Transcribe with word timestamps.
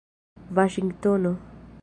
vaŝingtono 0.59 1.35